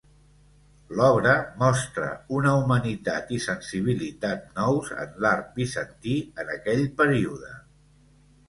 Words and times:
L'obra 0.99 1.33
mostra 1.59 2.07
una 2.37 2.53
humanitat 2.61 3.29
i 3.37 3.39
sensibilitat 3.45 4.49
nous 4.57 4.91
en 5.05 5.15
l'art 5.27 5.55
bizantí 5.61 6.19
en 6.45 6.51
aquell 6.59 6.83
període. 7.05 7.55